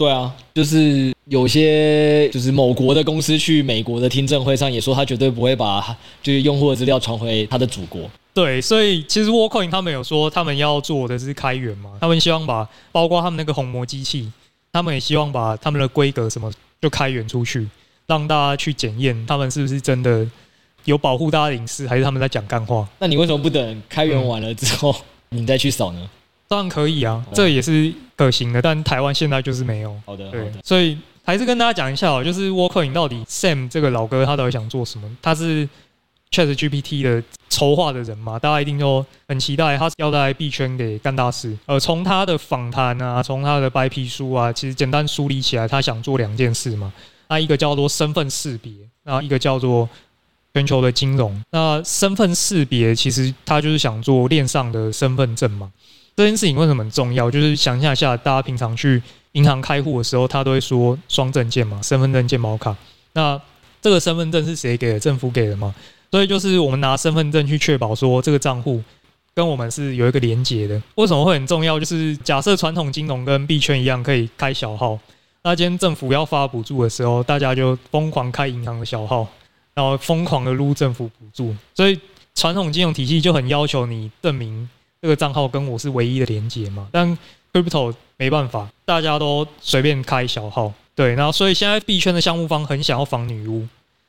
[0.00, 8.10] 对啊，就是有些就是某国的公司去美国的听证会上也说，他绝对不会把就是用户的资料传回他的祖国。
[8.32, 14.32] 对，所以其实 Worldcoin 他们有说，他们要做的是开源嘛，他们希望把包括他们那个虹膜机器，
[14.72, 16.50] 他们也希望把他们的规格什么。
[16.80, 17.68] 就开源出去，
[18.06, 20.26] 让大家去检验他们是不是真的
[20.86, 22.88] 有保护大家的隐私，还是他们在讲干话？
[22.98, 24.96] 那你为什么不等开源完了之后，
[25.28, 26.08] 你再去扫呢？
[26.50, 28.60] 当然可以啊，这也是可行的。
[28.60, 29.96] 但台湾现在就是没有。
[30.04, 35.08] 好的，对，所以还是跟大家讲一下哦，就是 Worldcoin 到底 Sam 这个老哥他到底想做什么？
[35.22, 35.68] 他是
[36.32, 38.36] ChatGPT 的筹划的人嘛？
[38.36, 41.56] 大家一定都很期待他要在币圈给干大事。
[41.66, 46.92] 呃，从他的访谈啊，从他的白皮书啊，其实简单梳理起来，他想做两件事嘛。
[47.28, 48.72] 那一个叫做身份识别，
[49.04, 49.88] 那一个叫做
[50.52, 51.40] 全球的金融。
[51.52, 55.70] 那身份识别其实他就是想做链上的身份证嘛。
[56.20, 57.30] 这件事情为什么很重要？
[57.30, 59.02] 就是想象一下，大家平常去
[59.32, 62.76] 银行开户的时候，他都会说双证件嘛，身份证、健保卡。
[63.14, 63.40] 那
[63.80, 65.00] 这个身份证是谁给的？
[65.00, 65.74] 政府给的吗？
[66.10, 68.82] 所以就是我们拿身份证去确保说这个账户
[69.32, 70.82] 跟我们是有一个连结的。
[70.96, 71.80] 为什么会很重要？
[71.80, 74.98] 就是假设传统金融跟币圈一样可以开小号，
[75.42, 79.26] 那今天政府要发补助的时候，大家就疯狂开银行的小号，
[79.72, 81.98] 然后疯狂的撸政府补助，所以
[82.34, 84.68] 传统金融体系就很要求你证明
[85.02, 86.88] 这个账号跟我是唯一的连接嘛。
[86.92, 87.18] 但
[87.52, 93.66] Crypto 没办法，大家都随便开小号，对，然后所以现在币圈的项目方很想要防女巫。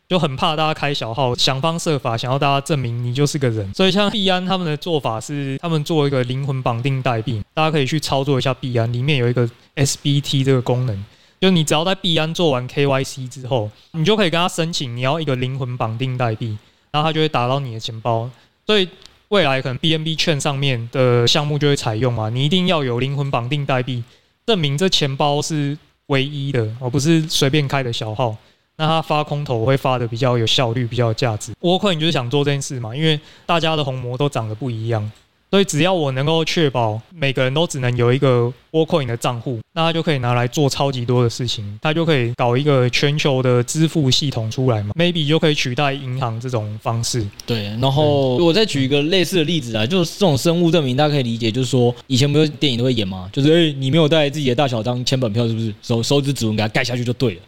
[0.09, 3.73] 就很怕大家开小号，想方设法想要大家证明你就是个人。
[3.73, 11.05] 所以像币安他们的做法是，他们做一个灵魂绑定代币，大家可以去操作一下币安，里面有一个 SBT 这个功能，
[11.39, 16.57] 就你只要在币安做完 KYC 之后，你就可以跟他申请你要一个灵魂绑定代币，
[16.91, 18.29] 然后他就会打到你的钱包。
[18.67, 18.89] 所以
[19.31, 24.03] 未来可能 BNB 券上面的项目就会采用嘛，你一定要有灵魂绑定代币，
[24.45, 28.35] 证明这钱包是唯一的，而不是随便开的小号。
[28.75, 31.53] 那它发空投会发的比较有效率，比较有价值。
[31.61, 35.09] 我可能就是想做这件事嘛，因为大家的红魔都长得不一样，
[35.51, 41.77] 所以只要我能够确保每个人都只能有一个 working 的账户，那他就可以拿来做超级多的事情。
[41.81, 47.27] 他就可以搞一个全球的支付系统出来嘛，maybe 就可以取代银行这种方式。
[47.45, 53.29] 对，然后我再举一个类似的例子啊，就是这种生物证明，大家可以理解，就是说以前不是电影都会演吗？
[53.33, 57.41] 就是诶，你没有带自己的大小张签本票，是不是手手指指纹给他盖下去就对了？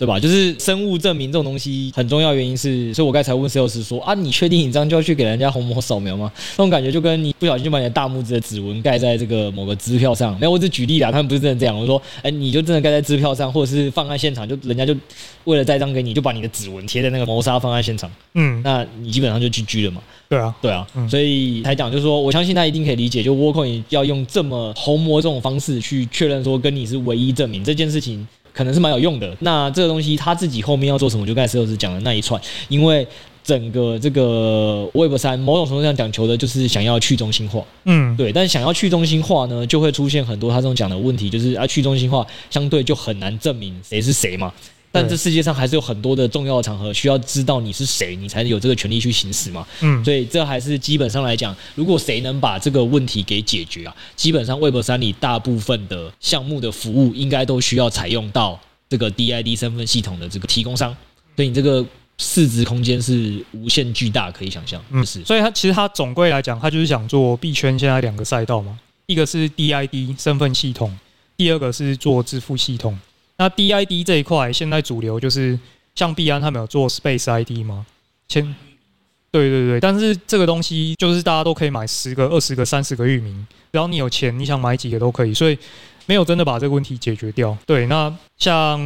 [0.00, 0.18] 对吧？
[0.18, 6.32] 就是生物证明这种东西很重要，原因是，所以我刚才问 sales 说啊，你确定你这样就要去给人家虹膜扫描吗？
[6.52, 10.32] 那种感觉就跟你不小心就把你的大拇指的指纹盖在这个某个支票上。
[10.40, 11.78] 没有，我只举例啦，他们不是真的这样。
[11.78, 14.96] 我说，哎，你就真的盖在支票上，或者是放在现场，就人家就
[15.44, 18.10] 为了盖章给你，就把你的指纹贴在那个谋杀放在现场。
[18.32, 20.00] 嗯，那你基本上就 GG 了嘛。
[20.30, 20.86] 对啊，对啊。
[20.94, 28.26] 嗯、所以才讲，就是说我相信他一定可以理解，就 Worldcoin 要用这么虹膜这种方式去确认说跟你是唯一证明这件事情。
[28.52, 29.36] 可能是蛮有用的。
[29.40, 31.26] 那这个东西他自己后面要做什么？
[31.26, 33.06] 就刚才石老师讲的那一串，因为
[33.42, 37.62] 整个这个 Web 三某种程度上讲求的就是想要去中心化。
[37.84, 38.32] 嗯，对。
[38.32, 44.52] 但想要去中心化呢，就会出现很多他这种讲的问题，就是啊，去中心化相对就很难证明谁是谁嘛。
[44.92, 49.64] 但这世界上还是有很多的重要的场合需要知道你是谁，你才有这个权利去行使嘛。
[49.80, 60.94] 嗯，所以这还是基本上来讲，如果谁能把这个问题给解决啊，基本上 Web 三里大部分的项目的服务应该都需要采用到这个 DID 身份系统的这个提供商，
[61.36, 61.86] 所以你这个
[62.18, 64.82] 市值空间是无限巨大，可以想象。
[64.90, 65.24] 嗯，是。
[65.24, 68.76] 所以它其实它总归来讲，它就是想做币圈现在两个赛道嘛，
[69.06, 70.98] 一个是 DID 身份系统，
[71.36, 72.98] 第二个是做支付系统。
[73.40, 75.58] 那 DID 这一块，现在主流就是
[75.94, 77.86] 像币安他们有做 Space ID 吗？
[78.28, 78.44] 签，
[79.32, 83.34] 对对对，但是这个东西就是大家都可以买十个、二十个、三十个域名，
[83.72, 85.56] 只要你有钱，你想买几个都可以，所以
[86.04, 87.56] 没有真的把这个问题解决掉。
[87.64, 88.78] 对，那像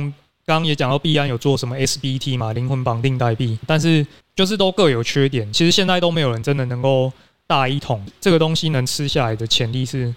[0.46, 5.52] 刚刚也讲到币安有做什么 SBT 嘛，灵魂绑定代币，但是就是都各有缺点。
[5.52, 7.12] 其实现在都没有人真的能够
[7.48, 10.14] 大一统，这个东西能吃下来的潜力是。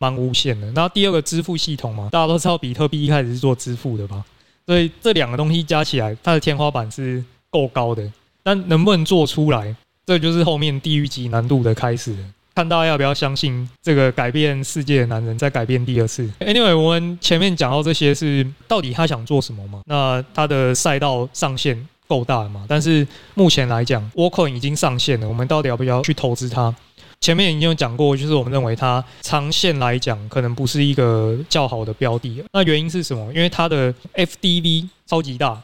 [0.00, 0.68] 蛮无限的。
[0.72, 4.24] 那第二个支付系统嘛，大家都知道比特币一开始是做支付的吧？
[4.66, 8.02] 所以这两个东西加起来，它的天花板是够高的。
[8.42, 12.16] 但能不能做出来，这就是后面地狱级难度的开始。
[12.54, 16.28] 看大家要不要相信这个改变世界的男人在改变第二次。
[16.40, 19.82] Anyway，我们前面讲到这些是到底他想做什么嘛？
[19.84, 22.64] 那他的赛道上限够大嘛？
[22.66, 26.74] 但是目前来讲，Worldcoin 已经上线了，我们到底要不要去投资它？
[27.20, 32.42] 前面已经有讲过，就是我们认为它长线来讲可能不是一个较好的标的。
[32.50, 33.30] 那原因是什么？
[33.34, 35.60] 因为它的 FDV 超级大，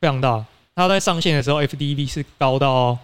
[0.00, 0.44] 非常大。
[0.74, 2.98] 它在上线的时候，FDV 是高到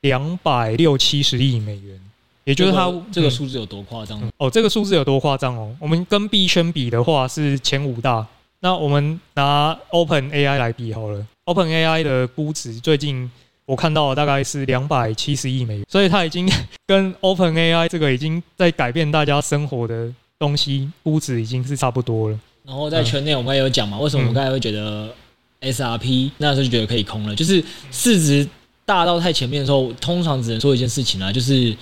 [0.00, 2.00] 两百六七十亿美元，
[2.44, 4.18] 也就是它这个数字有多夸张？
[4.22, 5.76] 嗯，哦，这个数字有多夸张哦？
[5.78, 8.26] 我们跟币圈比的话是前五大。
[8.60, 13.30] 那我们拿 OpenAI 来比好了，OpenAI 的估值最近。
[13.68, 16.50] 我看到大概是两百七十亿美元，所以它已经
[16.88, 22.40] 跟 OpenAI 这个已经在改变大家生活的东西估值已经是差不多了。
[22.64, 25.14] 然后在圈内我们也有讲嘛，为什么我们刚才会觉得
[25.60, 28.48] SRP 那时候就觉得可以空了，就是市值
[28.86, 31.76] 大到太前面的时候，通常只能说一件事情啊，就是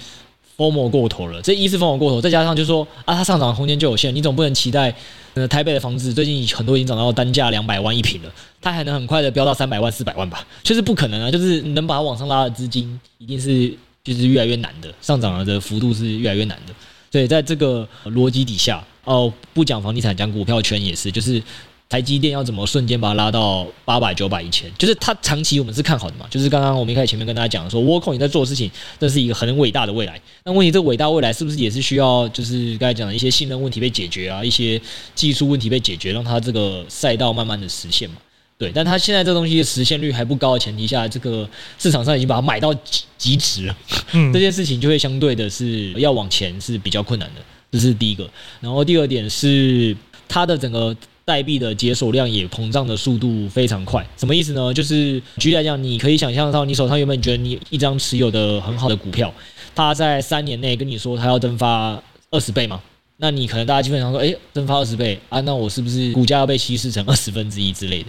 [0.57, 1.41] FOMO 过头了。
[1.43, 4.95] 这一是 FOMO 过头，再加上就是说啊，它上涨的空间就有限，你总不能期待。
[5.35, 10.43] 呃，台北的房子最近很多已经涨到单价两百万一平了，它还能很快的飙到三百万、四百万吧？
[10.63, 11.31] 就是不可能啊！
[11.31, 13.71] 就是能把它往上拉的资金，一定是
[14.03, 16.73] 就是越来越难的，上涨的幅度是越来越难的。
[17.13, 21.43] 所以在这个逻辑底下，哦，不讲房地产，讲股票圈也是，就是。
[21.89, 24.69] 台积电要怎么瞬间把它拉到八百、九百、一千？
[24.77, 26.27] 就是它长期我们是看好的嘛。
[26.29, 28.69] 就是刚刚我们一开始前面跟大家讲说，Worldcoin 你在做的事情，
[28.99, 30.21] 这是一个很伟大的未来。
[30.45, 34.81] 那问题，这个伟大未来是不是也是需要，就是刚才讲的一些信任问题被解决啊，一些
[35.15, 38.17] 技术问题被解决，让它这个赛道慢慢的实现嘛？
[38.59, 38.73] 对。
[38.75, 43.77] 但它现在这东西的实现率还不高的前提下，这个市场上已经把它买到极极值了。
[44.11, 48.29] 嗯，这件事情就会相对的是要往前是比较困难的，这是第一个。
[48.61, 49.97] 然后第二点是
[50.27, 50.95] 它的整个。
[51.27, 54.07] 代币的解锁量也膨胀的速度非常快。
[54.17, 54.73] 什么意思呢？
[54.73, 59.35] 就是举例来讲，你可以想象到，你手上原本觉得你一张持有的很好的股票，
[59.75, 62.81] 它在三年内跟你说它要蒸发二十倍嘛？
[63.17, 68.09] 那你可能大家基本上说，哎，蒸发二十倍啊，那我是不是股价要被稀释成 二十分之一之类的？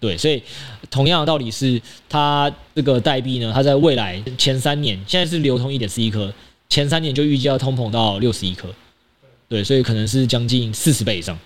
[0.00, 0.42] 对，所以
[0.90, 6.32] 同样的道理是，它这个代币呢，它在未来前三年，现在是流通一点四亿颗，
[6.68, 8.68] 前三年就预计要通膨到六十亿颗，
[9.48, 11.38] 对，所以可能是将近四十倍以上。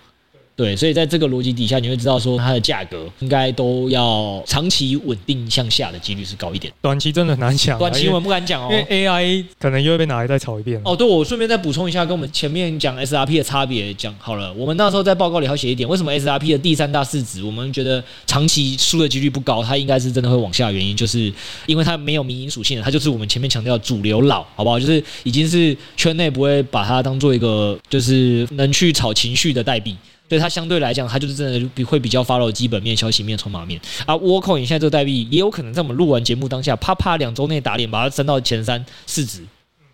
[0.61, 6.71] 对，所以在这个逻辑底下，你会知道说它的价格应该都要长期稳定向下的几率是高一点。
[6.83, 10.79] 短期真的很难讲，短期我们不敢讲哦，因为 AI 可能又会被拿来再炒一遍。
[10.85, 14.53] 哦，对，我顺便再补充一下，跟我们前面讲 SRP 的差别讲好了。
[14.53, 21.33] 我们那时候在报告里还写一点，为什么 SRP 的第三大市值，我们觉得长期输的几率不高，它应该是真的会往下的原因，就是
[21.65, 24.79] 因为它没有民营属性的，它就是我们前面强调主流老，好不好？
[24.79, 29.97] 就是已经是圈内不会把它当做一个就是能去炒情绪的代币。
[30.31, 33.81] 对它相对来讲，它就是真的比会比较 follow 基本面、消息面、筹码面。
[34.07, 39.43] 而 Worldcoin 现在这个代币也有可能在我们录完节目当下，啪啪两周内打脸，把它升到前三市值，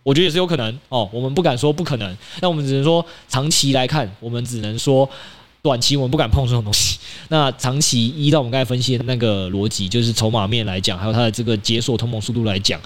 [0.02, 1.08] 我觉得也是有可能哦。
[1.10, 5.08] 我们不敢说不可能，那我们只能说长期来看，我们只能说
[5.62, 6.98] 短期我们不敢碰这种东西。
[7.28, 12.78] 那长期依照我们刚才分析的那个逻辑，就是筹码面来讲，还有它的这个解锁通膨速度来讲，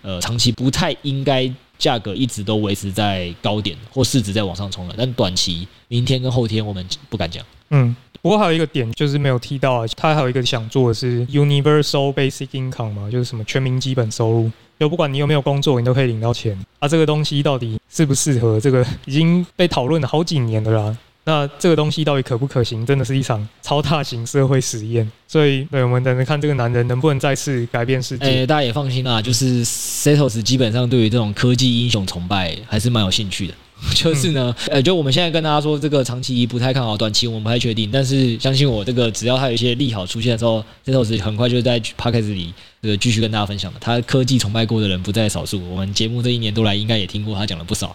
[0.00, 1.52] 呃，长期不太应该。
[1.78, 7.44] 价格一直都维持在高点，或市值在往上冲了，但短期明天跟后天我们不敢讲。
[7.70, 16.56] 嗯，不过还有一个点就是没有提到，他还有一个想做的是 Universal Basic Income 嘛，就是什么全民基本收入，就不管你有没有工作，你都可以领到钱。
[16.78, 18.60] 啊，这个东西到底适不适合？
[18.60, 20.96] 这个已经被讨论了好几年的啦。
[21.26, 22.84] 那这个东西到底可不可行？
[22.84, 25.10] 真的是一场超大型社会实验。
[25.26, 28.26] 所以，对，我们等着看这个男人能不能再次改变世界。
[28.26, 33.54] 欸，大家也放心啦，就是 Setos 基本上对于这种科技英雄崇拜还是蛮有兴趣的。
[33.94, 37.90] 就是呢，呃，就我们现在跟大家说，这个长期不太看好，短期我们不太确定。
[37.90, 43.80] 但是相信我，这个只要他有一些利好出现的时候，Setos 很快就在 Podcast 里这个继续跟大家分享的。
[43.80, 47.94] 他科技崇拜过的人不在少数，我们节目这一年多来应该也听过他讲了不少，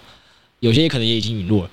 [0.60, 1.70] 有些可能也已经陨落了。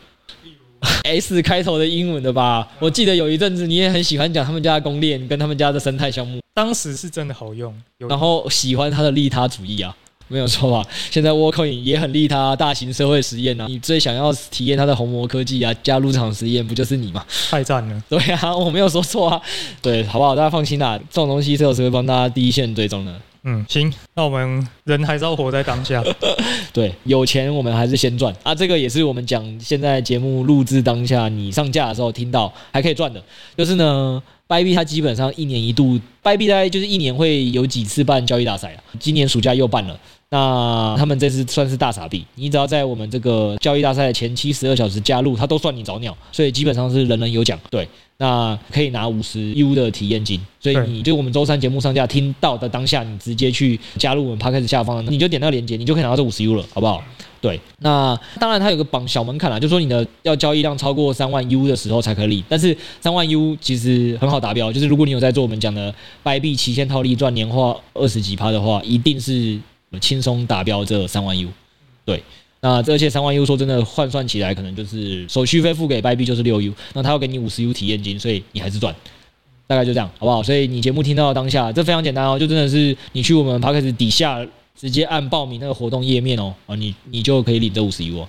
[1.04, 7.74] S 开头的英文的吧，我记得有一阵子你也很喜欢讲他们家的公链跟他们家的生态项目，当时是真的好用，
[8.08, 9.94] 然后喜欢他的利他主义啊，
[10.28, 10.84] 没有错吧？
[11.10, 17.24] 现在 Worldcoin 也很利他，大型社会实验啊，你最想要体验他的红魔科技啊，加入场实验不就是你吗？
[17.50, 19.40] 太赞了， 对啊，我没有说错啊，
[19.80, 20.34] 对，好不好？
[20.34, 23.14] 大家放心啦，这种东西是有时会帮大家第一线追踪的。
[23.48, 26.02] 嗯，行，那我们人还是要活在当下。
[26.74, 28.52] 对，有钱我们还是先赚啊！
[28.52, 33.22] 这个也是我们讲现在节目录制当下，你上架的时候听到还可以赚的，
[33.56, 39.96] 就是呢，Bybit 它基本上一年一度，Bybit 大概就是一年会有几次办交易大赛啊，今年暑假又办了。
[40.28, 47.56] 那他们这次算是大傻币，你只要在我们这个交易大赛的前七十二小时加入，他都算你早鸟，所以基本上是人人有奖。
[47.70, 57.02] 对，那可以拿五十 U 的体验金，所以你就我们周三节目上架听到的当下，你直接去加入我们 Podcast 下方，你就点那个链接，你就可以拿到这五十 U 了，好不好？
[57.40, 62.26] 对，那当然它有个绑小门槛啦，就是说你的要交易量超过三万 U 的时候才可以。
[62.26, 69.58] 领，但是三万 U 其实很好达标，就是如果你有在做我们讲的 Bybit 期限套利赚年化二十几趴的话，一定是。
[70.00, 71.48] 轻松达标这三万 U，
[72.04, 72.22] 对，
[72.60, 78.94] 那这些三万 U 说真的换算起来，可能就是手续费付给 Bybit 就是六 U，那他要给你五十 U 体验金，所以你还是赚，
[79.66, 80.42] 大概就这样，好不好？
[80.42, 88.28] 所以你节目听到当下，这非常简单哦，就真的是你去我们 Podcast 底下直接按报名那个活动页面哦，啊，你你就可以领这五十 U 哦，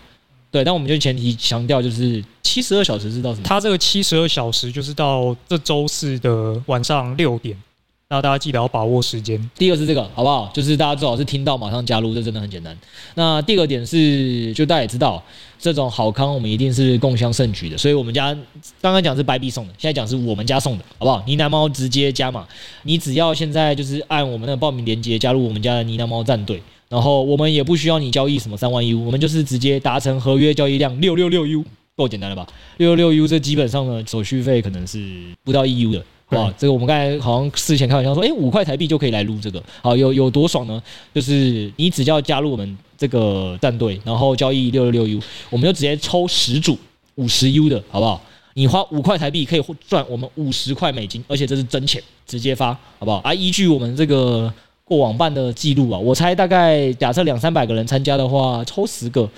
[0.51, 3.43] 对，但我们就前提强调就是七十二小时是到什么？
[3.45, 7.57] 他这个七十二小时就是到这周四的晚上六点。
[8.09, 9.37] 那大家记得要把握时间。
[9.57, 10.49] 第二是这个，好不好？
[10.53, 12.77] 就是大家最好是听到马上加入，这真的很简单。
[13.15, 15.21] 那第二个点是，就大家也知道，
[15.59, 17.77] 这种好康我们一定是共襄盛举的。
[17.77, 18.33] 所以我们家
[18.79, 21.21] 刚刚讲是白币送的，现在讲是我们家送的，好不好？
[21.27, 22.47] 呢喃猫直接加码，
[22.83, 31.65] 你只要现在就是按我们的报名链接加入我们家的呢喃猫战队，然后我们也不需要你交易什么三万 U，我们就是直接达成合约交易量六六六 U，
[31.97, 32.47] 够简单了吧？
[32.77, 36.01] 六六六 U 这基本上呢，手续费可能是不到一 U 的。
[36.31, 40.81] 哇，这个我们刚才好像事前开玩笑说，诶，五块台币就可以来录这个，好，有有多爽呢？
[41.13, 46.77] 就是你只要加入我们这个战队，然后交易六六六 U，我们就直接抽十组
[47.15, 48.21] 五十 U 的，好不好？
[48.55, 53.19] 你花五块台币可以赚我们五十块美金，而且这是真钱，直接发，好不好？
[53.19, 54.51] 啊，依据我们这个
[54.83, 59.29] 过往办的记录啊，我猜大概假设两三百个人参加的话，抽十个，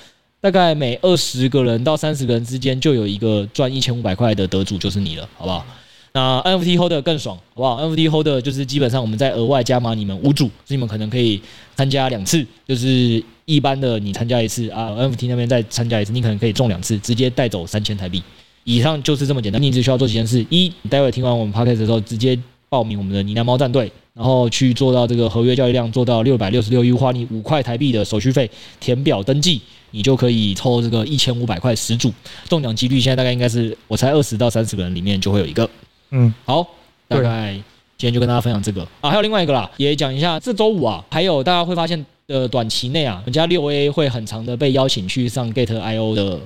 [0.42, 5.64] 大概每二十个人到三十个人之间就有一个赚一千五百块的得主，就是你了，好不好？
[6.12, 11.39] 那 NFT Holder 更爽，好不好？NFT Holder 就是基本上我们在额外加码你们五组，所以你们可能可以
[11.76, 18.24] 参加两次，就是一般的你参加一次啊，NFT 那边再参加一次，你可能可以中两次，直接带走三千台币。
[18.64, 22.38] 以上就是这么简单，你只需要做几件事：一，你待会听完我们 podcast 的时候，直接
[22.70, 28.49] 报名我们的呢喃猫战队，然后去做到这个合约交易量做到六百六十六 U，花你五块台币的手续费，
[28.80, 32.12] 填表登记，你就可以抽这个一千五百块十组，
[32.47, 35.70] 中奖几率现在大概应该是我猜二十到三十个人里面就会有一个。
[36.12, 36.66] 嗯，好，
[37.07, 37.53] 大概
[37.97, 46.39] 今天就跟大家分享这个啊，还有另外一个啦，也讲一下这周五啊，还有大家会发现的短期内啊，我们家六 A 会很长的被邀请去上 Gate IO 的。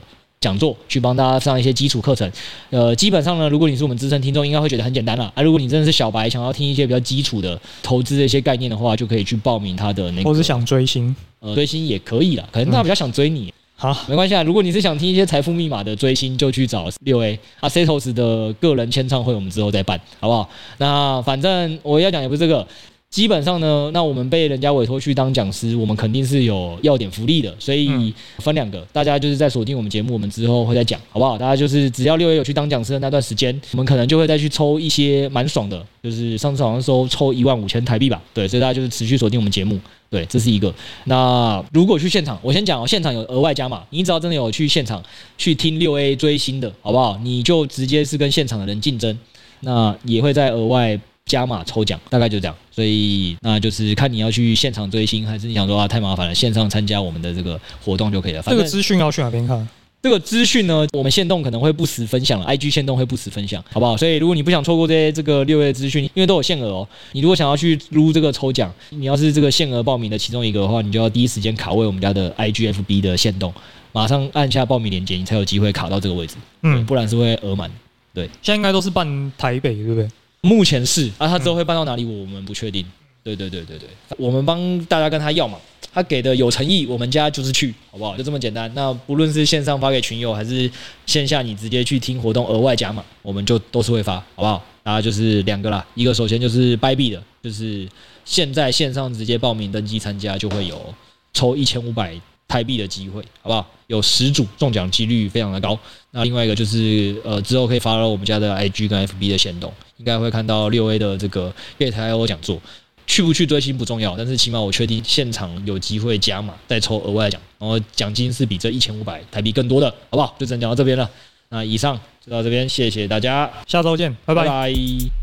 [0.44, 2.30] 讲座去帮大家上一些基础课程，
[2.70, 5.42] 呃，基本上呢，如果你是我们资深听众，应该会觉得很简单了啊。
[5.42, 10.30] 如果你真的是小白，想要听一些比较基础的投资的一些概念的话，就可以去报名他的那个。
[10.30, 13.54] 或是想追星，呃，追星也可以啦，可能他比较想追你。
[13.84, 14.42] 好、嗯，没关系啊。
[14.42, 20.50] 如果你是想听一些财富密码的追星，就去找六 A 啊，Setos 的个人签唱会，我们之后再办，好不好？
[20.78, 22.66] 那反正我要讲也不是这个。
[23.10, 31.38] 基本上呢，那我们被人家委托去当讲师，我们肯定是有要点福利的，所以分两个，大家就是在锁定我们节目，我们之后会再讲，好不好？
[31.38, 39.80] 大家就是只要六月有去当讲师的那段时间，我们可能就会再去抽一些蛮爽的，就是上次好像说抽一万五千台币吧，对，所以大家就是持续锁定我们节目，
[40.14, 40.72] 对，这是一个。
[41.06, 45.02] 那如果去现场，我先讲哦，现场有额外加码，你只要真的有去现场
[45.40, 47.18] 去听六 A 追星的，好不好？
[47.24, 49.18] 你就直接是跟现场的人竞争，
[49.62, 51.00] 那也会再额外。
[51.26, 58.44] 加码抽奖大概就这样，所以那就是看你要去现场追星，还是你想说啊太麻烦了，线上参加我们的这个活动就可以了。
[58.46, 59.66] 这个资讯要去哪边看？
[60.04, 63.96] 这个资讯呢，我们线动可能会不时分享，IG 线动会不时分享，好不好？
[63.96, 66.86] 所以如果你不想错过这些这个六月资讯，因为都有限额哦。
[67.14, 73.54] 你如果想要去撸这个抽奖，你要是这个限额报名的其中一个的话，你就要第一时间卡位我们家的 IGFB 的限动，
[73.94, 76.36] 马上按下报名链接，你才有机会卡到这个位置。
[76.64, 77.72] 嗯，不然是会额满。
[78.14, 80.10] 对，现在应该都是办台北，对不对？
[80.42, 82.86] 目前是啊，他之后会办到哪里，我们不确定。
[83.24, 85.58] 对对对对对，我们帮大家跟他要嘛，
[85.94, 88.18] 他给的有诚意，我们家就是去，好不好？
[88.18, 88.70] 就这么简单。
[88.76, 90.70] 那不论是线上发给群友，还是
[91.06, 94.64] 线下你直接去听活动额外加码，我们就都是会发，好不好？
[94.84, 97.88] 大家就是两个啦，一个首先就是 buy 币的，就是
[98.26, 100.94] 现在线上直接报名登记参加，就会有
[101.34, 102.14] 抽一千五百。
[102.46, 103.66] 台币的机会，好不好？
[103.88, 105.80] 有十组中奖几率非常的高。
[106.12, 112.62] 那另外一个就是，呃，之后可以发到我们家的 IG 跟 FB 的限动，应该会看到六 A 的这个 Gate IO 讲座。
[113.06, 120.36] 去不去追星不重要，但是起码我确定现场有机会加码再抽额外奖，然后奖金是比这一千五百台币更多的，好不好？
[120.40, 121.10] 就只能讲到这边了。
[121.50, 124.44] 那以上就到这边，谢谢大家，下周见，拜拜。
[124.44, 125.23] 拜拜。